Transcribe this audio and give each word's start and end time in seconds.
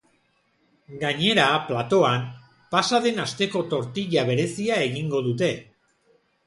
Gainera, 1.03 1.45
platoan, 1.67 2.25
pasa 2.73 3.03
den 3.05 3.25
asteko 3.27 3.65
tortilla 3.77 4.29
berezia 4.33 4.83
egingo 4.91 5.27
dute! 5.29 5.57